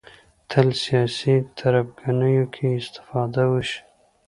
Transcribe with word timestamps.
تل 0.49 0.67
سیاسي 0.85 1.35
تربګنیو 1.57 2.45
کې 2.55 2.67
استفاده 2.81 3.43
وشي 3.51 3.79